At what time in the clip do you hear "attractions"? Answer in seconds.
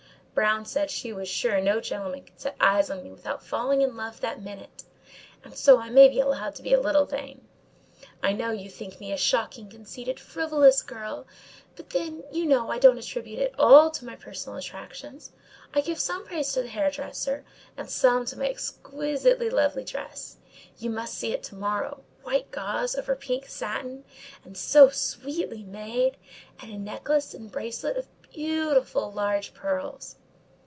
14.57-15.31